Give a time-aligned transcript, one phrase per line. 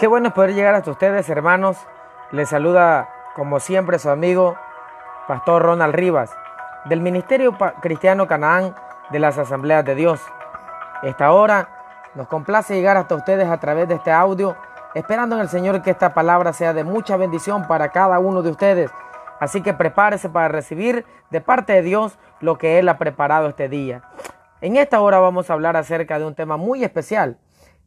[0.00, 1.76] Qué bueno poder llegar hasta ustedes, hermanos.
[2.30, 4.56] Les saluda, como siempre, su amigo,
[5.28, 6.34] Pastor Ronald Rivas,
[6.86, 8.74] del Ministerio Cristiano Canaán
[9.10, 10.22] de las Asambleas de Dios.
[11.02, 11.68] Esta hora
[12.14, 14.56] nos complace llegar hasta ustedes a través de este audio,
[14.94, 18.52] esperando en el Señor que esta palabra sea de mucha bendición para cada uno de
[18.52, 18.90] ustedes.
[19.38, 23.68] Así que prepárese para recibir de parte de Dios lo que Él ha preparado este
[23.68, 24.00] día.
[24.62, 27.36] En esta hora vamos a hablar acerca de un tema muy especial.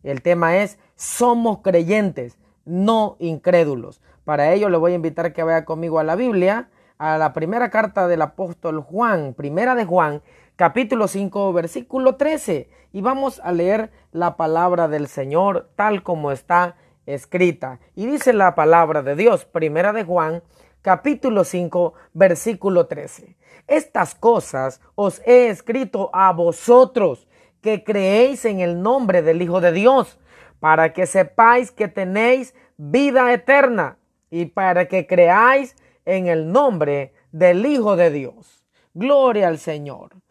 [0.04, 4.02] El tema es somos creyentes, no incrédulos.
[4.26, 7.70] Para ello le voy a invitar que vaya conmigo a la Biblia, a la primera
[7.70, 10.22] carta del apóstol Juan, primera de Juan,
[10.56, 12.70] capítulo 5, versículo 13.
[12.92, 17.80] Y vamos a leer la palabra del Señor tal como está escrita.
[17.96, 20.44] Y dice la palabra de Dios, primera de Juan,
[20.82, 23.36] capítulo 5, versículo 13.
[23.68, 27.28] Estas cosas os he escrito a vosotros
[27.64, 30.20] que creéis en el nombre del Hijo de Dios,
[30.60, 33.98] para que sepáis que tenéis vida eterna
[34.30, 38.64] y para que creáis en el nombre del Hijo de Dios.
[38.94, 40.23] Gloria al Señor.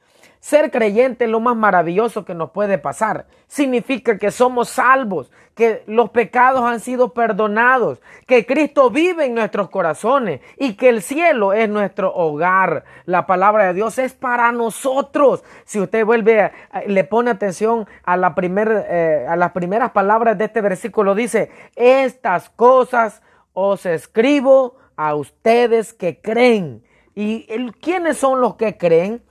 [0.43, 3.27] Ser creyente es lo más maravilloso que nos puede pasar.
[3.47, 9.71] Significa que somos salvos, que los pecados han sido perdonados, que Cristo vive en nuestros
[9.71, 12.83] corazones y que el cielo es nuestro hogar.
[13.05, 15.45] La palabra de Dios es para nosotros.
[15.65, 16.51] Si usted vuelve,
[16.89, 22.51] le pone atención a, la eh, a las primeras palabras de este versículo, dice, estas
[22.51, 26.83] cosas os escribo a ustedes que creen.
[27.15, 27.47] ¿Y
[27.81, 29.23] quiénes son los que creen?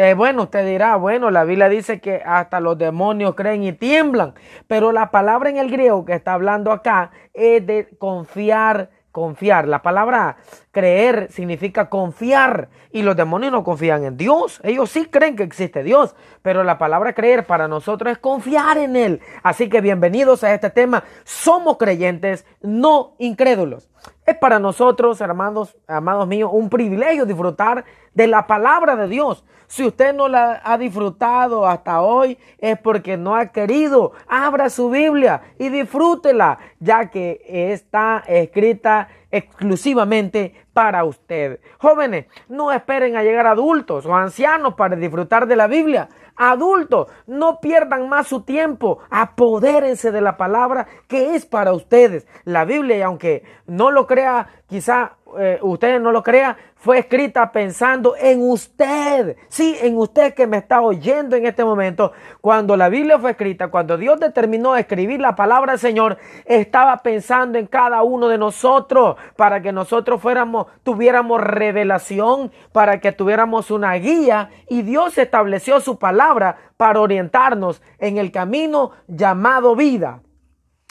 [0.00, 4.32] Eh, bueno, usted dirá, bueno, la Biblia dice que hasta los demonios creen y tiemblan,
[4.68, 9.66] pero la palabra en el griego que está hablando acá es de confiar confiar.
[9.66, 10.36] La palabra
[10.78, 14.60] creer significa confiar y los demonios no confían en Dios.
[14.62, 18.94] Ellos sí creen que existe Dios, pero la palabra creer para nosotros es confiar en
[18.94, 19.20] Él.
[19.42, 21.02] Así que bienvenidos a este tema.
[21.24, 23.90] Somos creyentes, no incrédulos.
[24.24, 27.84] Es para nosotros, hermanos, amados míos, un privilegio disfrutar
[28.14, 29.44] de la palabra de Dios.
[29.66, 34.12] Si usted no la ha disfrutado hasta hoy, es porque no ha querido.
[34.26, 41.58] Abra su Biblia y disfrútela, ya que está escrita exclusivamente para usted.
[41.78, 46.08] Jóvenes, no esperen a llegar adultos o ancianos para disfrutar de la Biblia.
[46.36, 52.28] Adultos, no pierdan más su tiempo, apodérense de la palabra que es para ustedes.
[52.44, 57.50] La Biblia, y aunque no lo crea, quizá eh, ustedes no lo crean, fue escrita
[57.52, 59.36] pensando en usted.
[59.48, 62.12] Sí, en usted que me está oyendo en este momento.
[62.40, 67.58] Cuando la Biblia fue escrita, cuando Dios determinó escribir la palabra del Señor, estaba pensando
[67.58, 73.94] en cada uno de nosotros para que nosotros fuéramos, tuviéramos revelación, para que tuviéramos una
[73.94, 80.20] guía y Dios estableció su palabra para orientarnos en el camino llamado vida.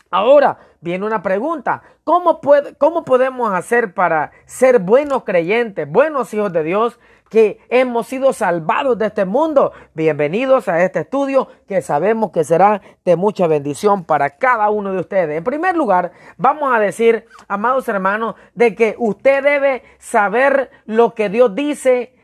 [0.09, 1.83] Ahora viene una pregunta.
[2.03, 8.07] ¿Cómo, puede, ¿Cómo podemos hacer para ser buenos creyentes, buenos hijos de Dios, que hemos
[8.07, 9.73] sido salvados de este mundo?
[9.93, 14.99] Bienvenidos a este estudio que sabemos que será de mucha bendición para cada uno de
[14.99, 15.37] ustedes.
[15.37, 21.27] En primer lugar, vamos a decir, amados hermanos, de que usted debe saber lo que
[21.27, 22.15] Dios dice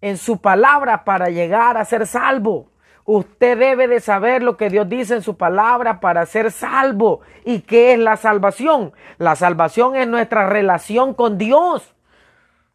[0.00, 2.70] en su palabra para llegar a ser salvo.
[3.10, 7.22] Usted debe de saber lo que Dios dice en su palabra para ser salvo.
[7.42, 8.92] ¿Y qué es la salvación?
[9.16, 11.94] La salvación es nuestra relación con Dios.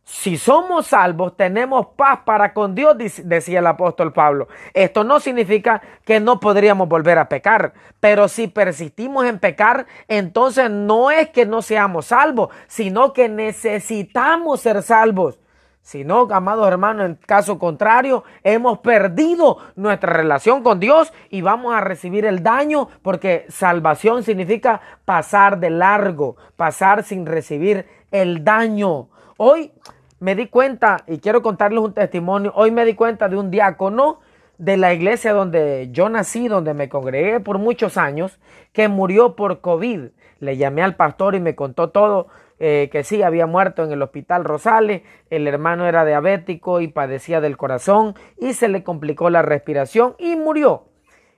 [0.03, 4.47] Si somos salvos, tenemos paz para con Dios, decía el apóstol Pablo.
[4.73, 10.71] Esto no significa que no podríamos volver a pecar, pero si persistimos en pecar, entonces
[10.71, 15.38] no es que no seamos salvos, sino que necesitamos ser salvos.
[15.83, 21.75] Si no, amados hermanos, en caso contrario, hemos perdido nuestra relación con Dios y vamos
[21.75, 29.09] a recibir el daño porque salvación significa pasar de largo, pasar sin recibir el daño.
[29.35, 29.73] Hoy
[30.21, 34.21] me di cuenta, y quiero contarles un testimonio, hoy me di cuenta de un diácono
[34.57, 38.39] de la iglesia donde yo nací, donde me congregué por muchos años,
[38.71, 40.12] que murió por COVID.
[40.39, 42.27] Le llamé al pastor y me contó todo
[42.59, 47.41] eh, que sí había muerto en el hospital Rosales, el hermano era diabético y padecía
[47.41, 50.85] del corazón y se le complicó la respiración y murió.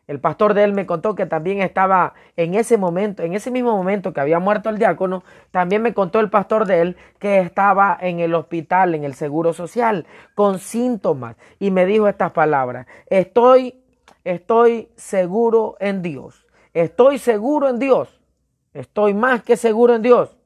[0.08, 3.76] El pastor de él me contó que también estaba en ese momento, en ese mismo
[3.76, 7.98] momento que había muerto el diácono, también me contó el pastor de él que estaba
[8.00, 13.82] en el hospital, en el seguro social, con síntomas y me dijo estas palabras, estoy,
[14.24, 18.22] estoy seguro en Dios, estoy seguro en Dios,
[18.76, 20.38] estoy más que seguro en Dios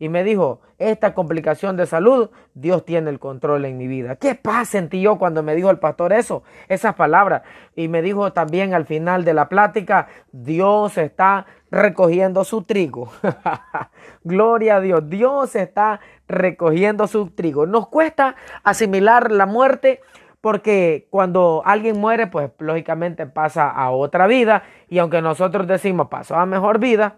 [0.00, 4.16] y me dijo, esta complicación de salud, Dios tiene el control en mi vida.
[4.16, 6.42] ¿Qué paz sentí yo cuando me dijo el pastor eso?
[6.68, 7.42] Esas palabras.
[7.76, 13.12] Y me dijo también al final de la plática, Dios está recogiendo su trigo.
[14.24, 17.66] Gloria a Dios, Dios está recogiendo su trigo.
[17.66, 20.00] Nos cuesta asimilar la muerte
[20.40, 26.36] porque cuando alguien muere, pues lógicamente pasa a otra vida y aunque nosotros decimos pasó
[26.36, 27.16] a mejor vida,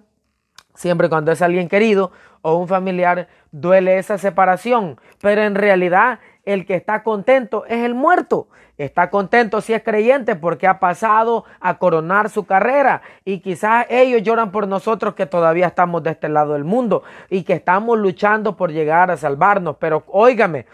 [0.74, 2.10] siempre cuando es alguien querido
[2.42, 7.94] o un familiar, duele esa separación, pero en realidad el que está contento es el
[7.94, 8.48] muerto.
[8.78, 14.22] Está contento si es creyente porque ha pasado a coronar su carrera y quizás ellos
[14.22, 18.56] lloran por nosotros que todavía estamos de este lado del mundo y que estamos luchando
[18.56, 19.76] por llegar a salvarnos.
[19.78, 20.66] Pero óigame,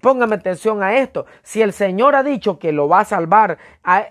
[0.00, 1.26] póngame atención a esto.
[1.42, 3.58] Si el Señor ha dicho que lo va a salvar,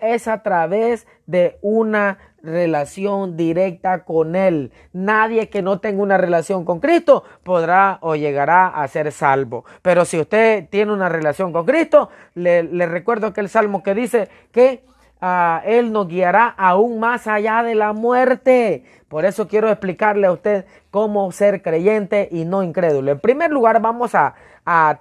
[0.01, 4.71] es a través de una relación directa con Él.
[4.93, 9.65] Nadie que no tenga una relación con Cristo podrá o llegará a ser salvo.
[9.81, 14.29] Pero si usted tiene una relación con Cristo, le, recuerdo que el Salmo que dice
[14.51, 14.83] que
[15.21, 18.83] ah, Él nos guiará aún más allá de la muerte.
[19.07, 23.11] Por eso quiero explicarle a usted cómo ser creyente y no incrédulo.
[23.11, 24.35] En primer lugar, vamos a,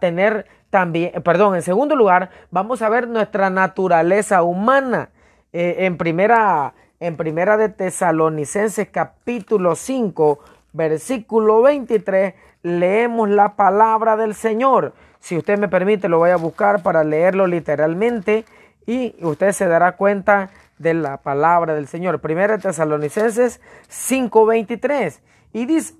[0.00, 5.10] tener también, perdón, en segundo lugar, vamos a ver nuestra naturaleza humana.
[5.52, 10.38] Eh, en primera en Primera de Tesalonicenses capítulo 5,
[10.72, 14.94] versículo 23, leemos la palabra del Señor.
[15.20, 18.44] Si usted me permite, lo voy a buscar para leerlo literalmente
[18.86, 22.20] y usted se dará cuenta de la palabra del Señor.
[22.20, 25.20] Primera de Tesalonicenses 5:23
[25.52, 25.94] y dice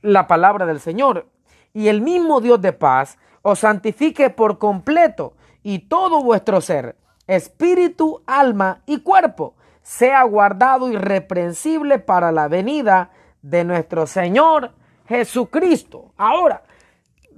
[0.00, 1.26] la palabra del Señor,
[1.72, 6.96] y el mismo Dios de paz os santifique por completo y todo vuestro ser,
[7.28, 13.10] espíritu, alma y cuerpo sea guardado irreprensible para la venida
[13.42, 14.72] de nuestro Señor
[15.06, 16.12] Jesucristo.
[16.16, 16.62] Ahora,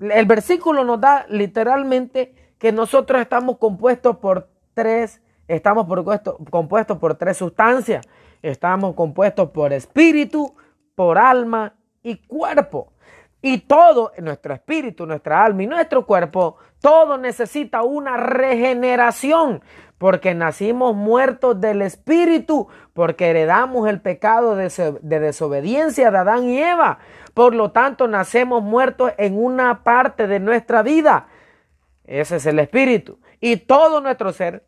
[0.00, 5.86] el versículo nos da literalmente que nosotros estamos compuestos por tres, estamos
[6.50, 8.06] compuestos por tres sustancias.
[8.44, 10.54] Estamos compuestos por espíritu,
[10.94, 12.92] por alma y cuerpo.
[13.46, 19.62] Y todo, nuestro espíritu, nuestra alma y nuestro cuerpo, todo necesita una regeneración
[19.98, 24.70] porque nacimos muertos del Espíritu, porque heredamos el pecado de,
[25.20, 27.00] desobediencia de Adán y Eva.
[27.34, 31.26] Por lo tanto, nacemos muertos en una parte de nuestra vida.
[32.04, 33.18] Ese es el Espíritu.
[33.40, 34.64] Y todo nuestro ser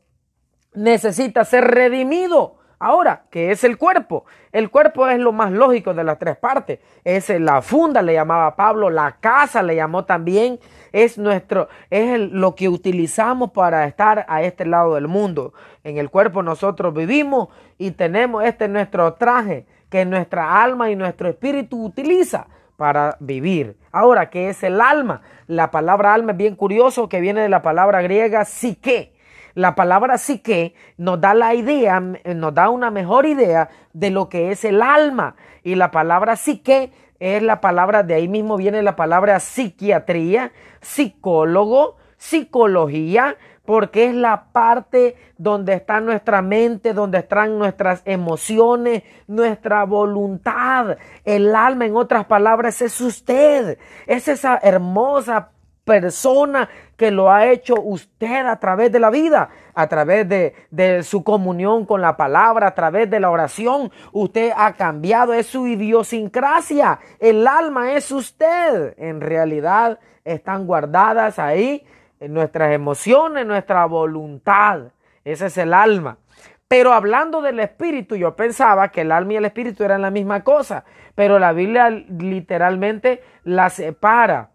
[0.75, 2.56] necesita ser redimido.
[2.79, 4.27] Ahora, ¿qué es el cuerpo?
[4.53, 6.79] El cuerpo es lo más lógico de las tres partes.
[7.05, 10.61] Es la funda, le llamaba Pablo, la casa le llamó también.
[10.93, 15.55] Es nuestro, es lo que utilizamos para estar a este lado del mundo.
[15.85, 21.31] En el cuerpo nosotros vivimos y tenemos este nuestro traje que nuestra alma y nuestro
[21.31, 22.47] espíritu utiliza
[22.77, 23.79] para vivir.
[23.91, 25.23] Ahora, ¿qué es el alma?
[25.47, 29.16] La palabra alma es bien curioso que viene de la palabra griega psique
[29.57, 34.51] la palabra psique nos da la idea, nos da una mejor idea de lo que
[34.51, 35.35] es el alma.
[35.63, 41.97] Y la palabra psique es la palabra, de ahí mismo viene la palabra psiquiatría, psicólogo,
[42.19, 50.99] psicología, porque es la parte donde está nuestra mente, donde están nuestras emociones, nuestra voluntad.
[51.25, 53.79] El alma, en otras palabras, es usted.
[54.07, 55.53] Es esa hermosa
[55.87, 61.23] persona que lo ha hecho usted a través de la vida, a través de, su
[61.23, 63.93] comunión con la palabra, a través de la oración.
[64.13, 66.99] Usted ha cambiado, es su idiosincrasia.
[67.21, 68.95] El alma es usted.
[68.99, 71.87] En realidad están guardadas ahí
[72.19, 74.89] en nuestras emociones, nuestra voluntad.
[75.25, 76.19] Ese es el alma.
[76.67, 80.43] Pero hablando del espíritu, yo pensaba que el alma y el espíritu eran la misma
[80.43, 80.85] cosa,
[81.15, 84.51] pero la Biblia literalmente la separa.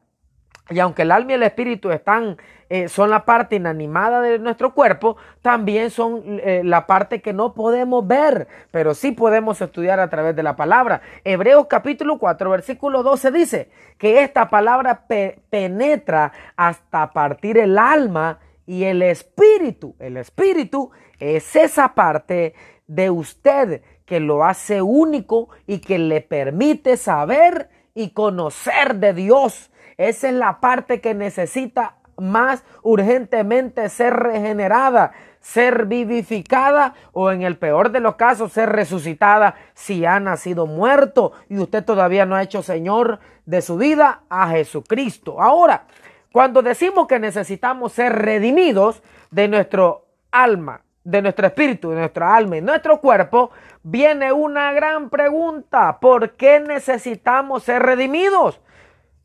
[0.70, 2.38] Y aunque el alma y el espíritu están,
[2.70, 7.54] eh, son la parte inanimada de nuestro cuerpo, también son eh, la parte que no
[7.54, 11.02] podemos ver, pero sí podemos estudiar a través de la palabra.
[11.26, 15.06] Hebreos capítulo 4, versículo 12 dice que esta palabra
[15.50, 19.96] penetra hasta partir el alma y el espíritu.
[20.00, 22.54] El espíritu es esa parte
[22.88, 29.71] de usted que lo hace único y que le permite saber y conocer de Dios
[30.10, 37.58] esa es la parte que necesita más urgentemente ser regenerada, ser vivificada o en el
[37.58, 42.44] peor de los casos ser resucitada si ha nacido muerto y usted todavía no ha
[42.44, 45.42] hecho Señor de su vida a Jesucristo.
[45.42, 45.86] Ahora,
[46.32, 52.58] cuando decimos que necesitamos ser redimidos de nuestro alma, de nuestro espíritu, de nuestra alma
[52.58, 53.50] y nuestro cuerpo,
[53.82, 56.00] viene una gran pregunta.
[56.00, 58.62] ¿Por qué necesitamos ser redimidos?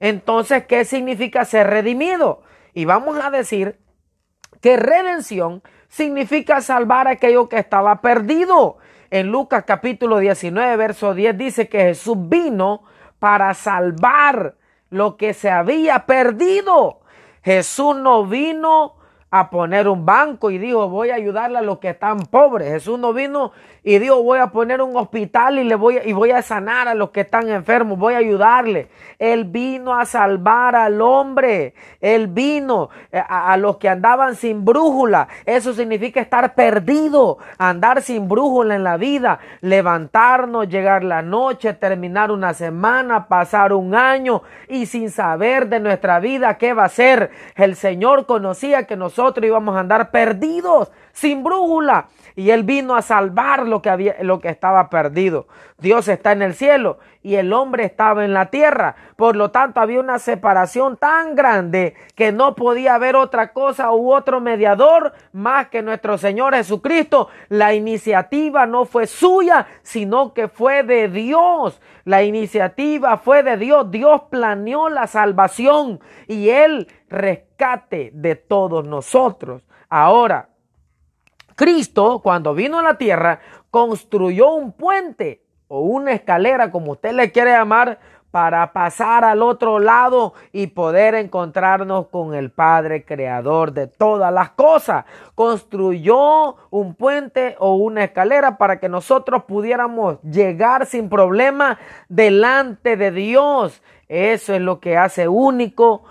[0.01, 2.43] Entonces, ¿qué significa ser redimido?
[2.75, 3.79] Y vamos a decir
[4.61, 8.79] que redención significa salvar a aquello que estaba perdido.
[9.11, 12.83] En Lucas capítulo 19, verso 10 dice que Jesús vino
[13.19, 14.57] para salvar
[14.91, 17.01] lo que se había perdido.
[17.43, 18.96] Jesús no vino
[19.41, 22.71] a poner un banco y dijo, voy a ayudarle a los que están pobres.
[22.71, 23.53] Jesús no vino
[23.83, 26.95] y dijo, voy a poner un hospital y le voy y voy a sanar a
[26.95, 28.89] los que están enfermos, voy a ayudarle.
[29.19, 31.75] Él vino a salvar al hombre.
[32.01, 35.29] Él vino eh, a, a los que andaban sin brújula.
[35.45, 42.31] Eso significa estar perdido, andar sin brújula en la vida, levantarnos, llegar la noche, terminar
[42.31, 47.31] una semana, pasar un año y sin saber de nuestra vida qué va a ser.
[47.55, 53.03] El Señor conocía que nosotros íbamos a andar perdidos, sin brújula y él vino a
[53.03, 55.49] salvar lo que había lo que estaba perdido.
[55.79, 58.95] Dios está en el cielo y el hombre estaba en la tierra.
[59.17, 64.13] Por lo tanto, había una separación tan grande que no podía haber otra cosa u
[64.13, 67.29] otro mediador más que nuestro Señor Jesucristo.
[67.49, 71.81] La iniciativa no fue suya, sino que fue de Dios.
[72.05, 73.91] La iniciativa fue de Dios.
[73.91, 79.63] Dios planeó la salvación y el rescate de todos nosotros.
[79.89, 80.51] Ahora,
[81.57, 87.33] Cristo, cuando vino a la tierra, construyó un puente o una escalera, como usted le
[87.33, 87.99] quiere llamar,
[88.31, 94.51] para pasar al otro lado y poder encontrarnos con el Padre Creador de todas las
[94.51, 95.07] cosas.
[95.35, 101.79] Construyó un puente o una escalera para que nosotros pudiéramos llegar sin problema
[102.11, 103.83] delante de Dios.
[104.09, 106.03] Eso es lo que hace único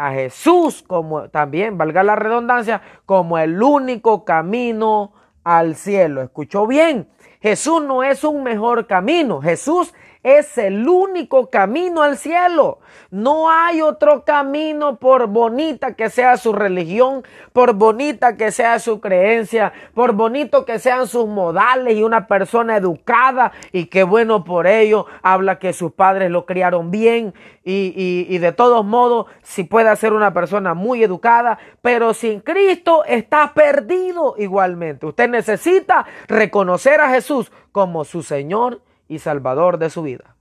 [0.00, 5.12] a Jesús como también, valga la redundancia, como el único camino
[5.44, 6.22] al cielo.
[6.22, 7.08] ¿Escuchó bien?
[7.42, 9.42] Jesús no es un mejor camino.
[9.42, 12.78] Jesús es el único camino al cielo.
[13.10, 19.00] No hay otro camino por bonita que sea su religión, por bonita que sea su
[19.00, 24.66] creencia, por bonito que sean sus modales y una persona educada y qué bueno por
[24.66, 25.06] ello.
[25.22, 27.32] Habla que sus padres lo criaron bien
[27.64, 32.40] y, y, y de todos modos si puede ser una persona muy educada, pero sin
[32.40, 35.06] Cristo está perdido igualmente.
[35.06, 40.36] Usted necesita reconocer a Jesús como su Señor y salvador de su vida.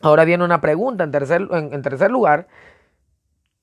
[0.00, 2.48] Ahora viene una pregunta en tercer, en, tercer lugar.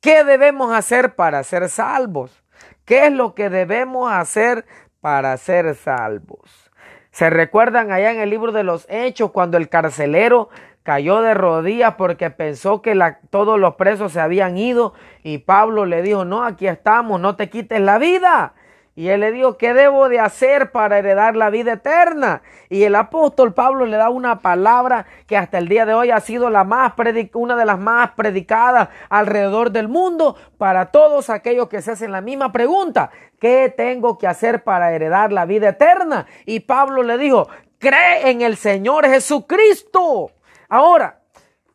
[0.02, 2.44] ¿Qué debemos hacer para ser salvos?
[2.86, 4.66] ¿Qué es lo que debemos hacer
[5.02, 6.72] para ser salvos?
[7.10, 10.50] ¿Se recuerdan allá en el libro de los Hechos cuando el carcelero
[10.84, 12.96] cayó de rodillas porque pensó que
[13.32, 17.50] todos los presos se habían ido y Pablo le dijo, no, aquí estamos, no te
[17.50, 18.54] quites la vida.
[18.98, 22.42] Y él le dijo, ¿qué debo de hacer para heredar la vida eterna?
[22.68, 26.20] Y el apóstol Pablo le da una palabra que hasta el día de hoy ha
[26.20, 26.94] sido la más
[27.36, 32.22] una de las más predicadas alrededor del mundo para todos aquellos que se hacen la
[32.22, 33.12] misma pregunta.
[33.40, 36.26] ¿Qué tengo que hacer para heredar la vida eterna?
[36.48, 40.32] Y Pablo le dijo, cree en el Señor Jesucristo.
[40.70, 41.20] Ahora,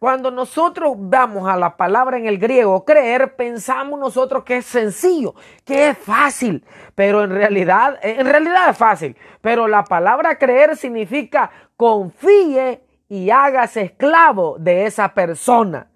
[0.03, 5.37] cuando nosotros vamos a la palabra en el griego creer, pensamos nosotros que es sencillo,
[5.65, 6.65] que es fácil,
[6.97, 9.17] pero en realidad, en realidad es fácil.
[9.41, 15.92] Pero la palabra creer significa confíe y hágase esclavo de esa persona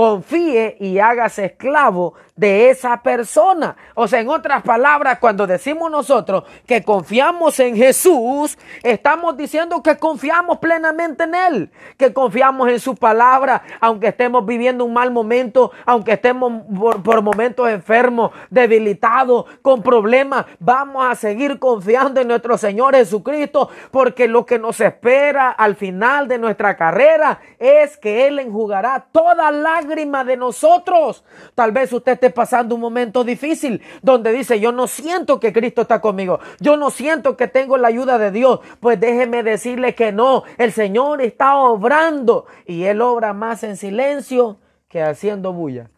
[0.00, 3.76] confíe y hágase esclavo de esa persona.
[3.94, 9.98] O sea, en otras palabras, cuando decimos nosotros que confiamos en Jesús, estamos diciendo que
[9.98, 15.70] confiamos plenamente en Él, que confiamos en su palabra, aunque estemos viviendo un mal momento,
[15.84, 16.62] aunque estemos
[17.04, 24.28] por, momentos enfermos, debilitados, con problemas, vamos a seguir confiando en nuestro Señor Jesucristo, porque
[24.28, 29.89] lo que nos espera al final de nuestra carrera es que Él enjugará toda lágrima
[29.90, 31.24] de nosotros.
[31.54, 35.82] Tal vez usted esté pasando un momento difícil donde dice, yo no siento que Cristo
[35.82, 38.60] está conmigo, yo no siento que tengo la ayuda de Dios.
[38.80, 44.58] Pues déjeme decirle que no, el Señor está obrando y Él obra más en silencio
[44.88, 45.90] que haciendo bulla.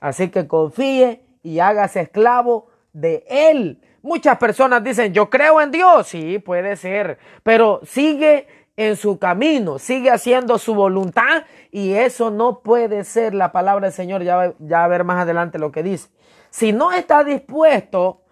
[0.00, 3.80] Así que confíe y hágase esclavo de Él.
[4.02, 6.06] Muchas personas dicen, yo creo en Dios.
[6.06, 8.46] Sí, puede ser, pero sigue
[8.78, 11.42] en su camino, sigue haciendo su voluntad
[11.72, 14.22] y eso no puede ser la palabra del Señor.
[14.22, 16.10] Ya, ya a ver más adelante lo que dice.
[16.50, 18.22] Si no está dispuesto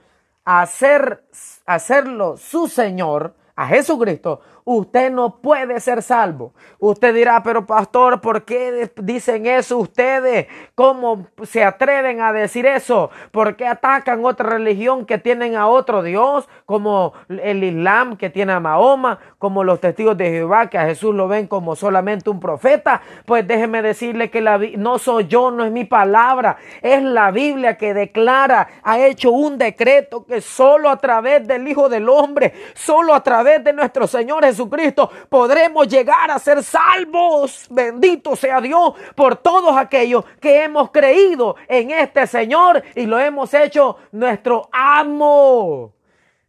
[0.44, 1.24] a, hacer,
[1.66, 6.52] a hacerlo su Señor, a Jesucristo, usted no puede ser salvo.
[6.80, 10.48] Usted dirá, pero pastor, ¿por qué dicen eso ustedes?
[10.74, 13.10] ¿Cómo se atreven a decir eso?
[13.30, 18.54] ¿Por qué atacan otra religión que tienen a otro Dios, como el Islam que tiene
[18.54, 22.40] a Mahoma, como los testigos de Jehová que a Jesús lo ven como solamente un
[22.40, 23.02] profeta?
[23.24, 27.78] Pues déjeme decirle que la, no soy yo, no es mi palabra, es la Biblia
[27.78, 33.14] que declara, ha hecho un decreto que solo a través del Hijo del Hombre, solo
[33.14, 37.66] a través de nuestro Señor Jesús, Jesucristo, podremos llegar a ser salvos.
[37.68, 43.52] Bendito sea Dios por todos aquellos que hemos creído en este Señor y lo hemos
[43.52, 45.92] hecho nuestro amo.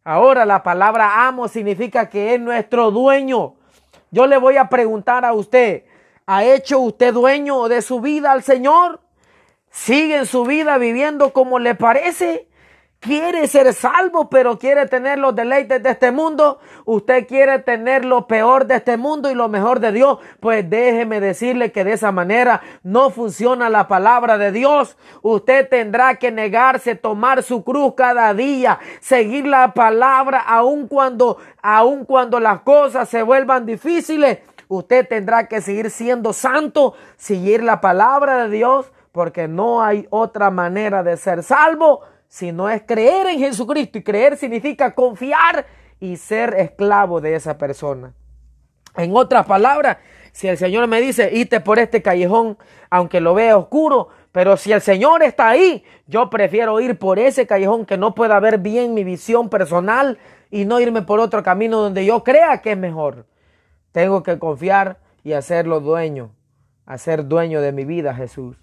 [0.06, 3.56] Ahora la palabra amo significa que es nuestro dueño.
[4.10, 5.84] Yo le voy a preguntar a usted,
[6.26, 9.02] ¿ha hecho usted dueño de su vida al Señor?
[9.70, 12.48] ¿Sigue en su vida viviendo como le parece?
[13.00, 16.60] Quiere ser salvo, pero quiere tener los deleites de este mundo.
[16.86, 20.20] Usted quiere tener lo peor de este mundo y lo mejor de Dios.
[20.40, 24.98] Pues déjeme decirle que de esa manera no funciona la palabra de Dios.
[25.22, 32.06] Usted tendrá que negarse, tomar su cruz cada día, seguir la palabra aun cuando, aun
[32.06, 34.40] cuando las cosas se vuelvan difíciles.
[34.70, 40.52] Usted tendrá que seguir siendo santo, seguir la palabra de Dios, porque no hay otra
[40.52, 43.98] manera de ser salvo sino es creer en Jesucristo.
[43.98, 45.66] Y creer significa confiar
[46.00, 48.14] y ser esclavo de esa persona.
[48.96, 49.98] En otras palabras,
[50.32, 52.58] si el Señor me dice, ite por este callejón,
[52.90, 57.48] aunque lo vea oscuro, pero si el Señor está ahí, yo prefiero ir por ese
[57.48, 60.20] callejón que no pueda ver bien mi visión personal
[60.52, 63.26] y no irme por otro camino donde yo crea que es mejor.
[63.92, 66.32] Tengo que confiar y hacerlo dueño,
[66.86, 68.58] hacer dueño de mi vida, Jesús.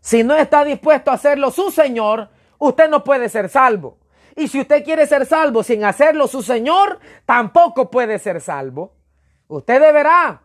[0.00, 2.28] Si no está dispuesto a hacerlo su Señor,
[2.62, 3.98] usted no puede ser salvo.
[4.36, 8.94] Y si usted quiere ser salvo sin hacerlo su Señor, tampoco puede ser salvo.
[9.48, 10.42] Usted deberá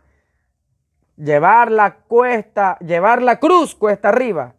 [1.15, 4.55] llevar la cuesta, llevar la cruz cuesta arriba,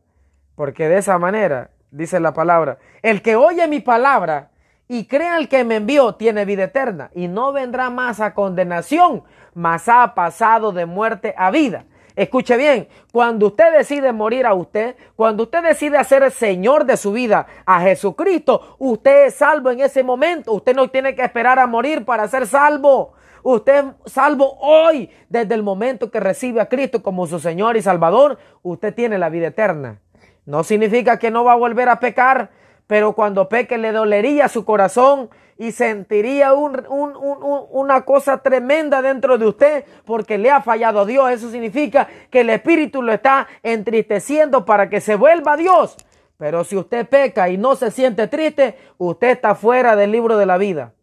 [0.54, 4.50] porque de esa manera, dice la palabra, el que oye mi palabra
[4.88, 9.24] y crea el que me envió tiene vida eterna y no vendrá más a condenación,
[9.52, 11.84] mas ha pasado de muerte a vida.
[12.18, 16.96] Escuche bien, cuando usted decide morir a usted, cuando usted decide hacer el Señor de
[16.96, 20.52] su vida a Jesucristo, usted es salvo en ese momento.
[20.52, 23.12] Usted no tiene que esperar a morir para ser salvo.
[23.44, 27.83] Usted es salvo hoy, desde el momento que recibe a Cristo como su Señor y
[27.83, 30.00] Salvador, usted tiene la vida eterna.
[30.44, 32.50] No significa que no va a volver a pecar,
[32.88, 39.85] pero cuando peque le dolería su corazón y sentiría una cosa tremenda dentro de usted
[40.07, 41.31] porque le ha fallado Dios.
[41.31, 45.96] Eso significa que el Espíritu lo está entristeciendo para que se vuelva a Dios.
[46.38, 50.46] Pero si usted peca y no se siente triste, usted está fuera del libro de
[50.46, 50.94] la vida.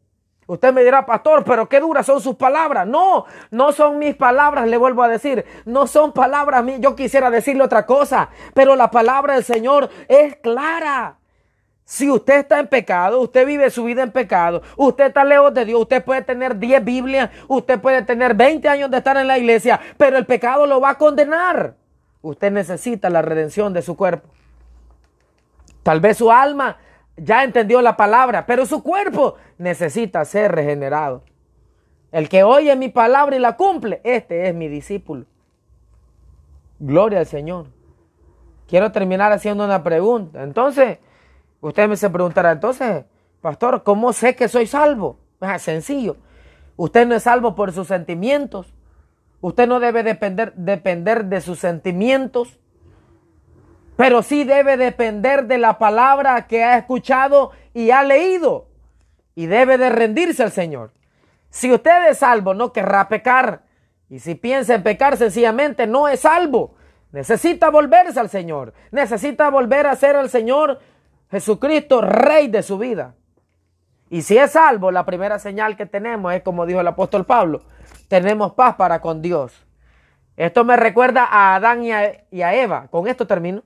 [0.47, 2.87] Usted me dirá, pastor, pero qué duras son sus palabras.
[2.87, 5.45] No, no son mis palabras, le vuelvo a decir.
[5.65, 6.79] No son palabras mías.
[6.81, 11.17] Yo quisiera decirle otra cosa, pero la palabra del Señor es clara.
[11.85, 15.65] Si usted está en pecado, usted vive su vida en pecado, usted está lejos de
[15.65, 19.37] Dios, usted puede tener 10 Biblias, usted puede tener 20 años de estar en la
[19.37, 21.75] iglesia, pero el pecado lo va a condenar.
[22.23, 24.27] Usted necesita la redención de su cuerpo.
[25.83, 26.77] Tal vez su alma
[27.17, 31.21] ya entendió la palabra, pero su cuerpo necesita ser regenerado.
[32.11, 35.25] El que oye mi palabra y la cumple, este es mi discípulo.
[36.79, 37.67] Gloria al Señor.
[38.67, 40.41] Quiero terminar haciendo una pregunta.
[40.41, 40.97] Entonces,
[41.61, 43.05] Usted me se preguntará, entonces,
[43.41, 45.19] pastor, ¿cómo sé que soy salvo?
[45.41, 46.17] Es sencillo.
[46.77, 48.73] Usted no es salvo por sus sentimientos.
[49.41, 52.59] Usted no debe depender, depender de sus sentimientos.
[53.95, 58.67] Pero sí debe depender de la palabra que ha escuchado y ha leído.
[59.35, 60.91] Y debe de rendirse al Señor.
[61.49, 63.63] Si usted es salvo, no querrá pecar.
[64.09, 66.75] Y si piensa en pecar, sencillamente no es salvo.
[67.11, 68.73] Necesita volverse al Señor.
[68.91, 70.79] Necesita volver a ser al Señor
[71.31, 73.15] Jesucristo, rey de su vida.
[74.09, 77.63] Y si es salvo, la primera señal que tenemos es como dijo el apóstol Pablo,
[78.07, 79.65] tenemos paz para con Dios.
[80.37, 82.87] Esto me recuerda a Adán y a, Eva.
[82.89, 83.63] Con esto termino.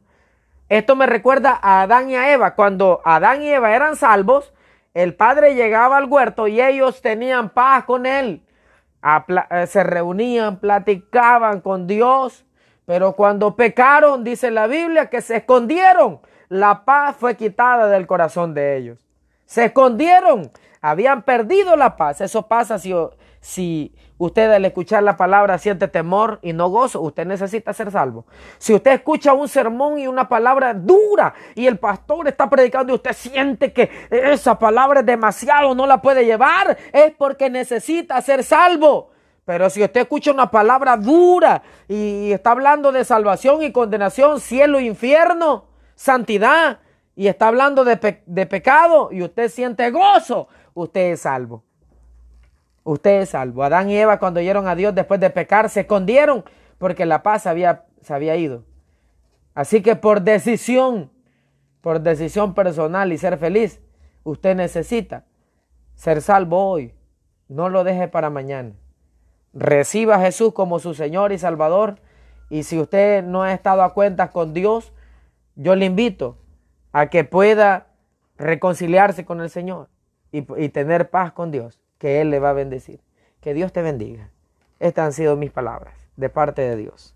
[0.70, 2.56] Esto me recuerda a Adán y a Eva.
[2.56, 4.54] Cuando Adán y Eva eran salvos,
[4.94, 8.44] el Padre llegaba al huerto y ellos tenían paz con él.
[9.50, 12.46] Eh, se reunían, platicaban con Dios.
[12.90, 18.56] Pero cuando pecaron, dice la Biblia, que se escondieron la paz fue quitada del corazón
[18.56, 19.06] de ellos.
[19.46, 20.50] Se escondieron.
[20.82, 22.20] habían perdido la paz.
[22.20, 22.92] Eso pasa si,
[23.42, 28.26] si usted al escuchar la palabra siente temor y no gozo, usted necesita ser salvo.
[28.58, 32.96] Si usted escucha un sermón y una palabra dura y el pastor está predicando y
[32.96, 38.44] usted siente que esa palabra es demasiado, no la puede llevar, es porque necesita ser
[38.44, 39.12] salvo.
[39.50, 44.78] Pero si usted escucha una palabra dura y está hablando de salvación y condenación, cielo
[44.78, 46.82] e infierno, santidad,
[47.16, 51.64] y está hablando de, de pecado y usted siente gozo, usted es salvo.
[52.84, 53.64] Usted es salvo.
[53.64, 56.46] Adán y Eva cuando oyeron a Dios después de pecar se escondieron
[56.78, 58.66] porque la paz había, se había ido.
[59.56, 61.10] Así que por decisión,
[61.82, 63.82] por decisión personal y ser feliz,
[64.24, 65.26] usted necesita
[65.96, 66.94] ser salvo hoy.
[67.48, 68.74] No lo deje para mañana.
[69.54, 71.96] Reciba a Jesús como su Señor y Salvador.
[72.50, 74.94] Y si usted no ha estado a cuentas con Dios,
[75.56, 76.38] yo le invito
[76.92, 77.88] a que pueda
[78.38, 79.90] reconciliarse con el Señor
[80.32, 83.02] y, y tener paz con Dios que Él le va a bendecir.
[83.42, 84.32] Que Dios te bendiga.
[84.80, 87.16] Estas han sido mis palabras de parte de Dios.